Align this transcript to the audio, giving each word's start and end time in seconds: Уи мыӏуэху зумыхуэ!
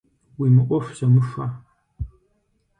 Уи 0.39 0.47
мыӏуэху 0.55 0.95
зумыхуэ! 0.97 1.45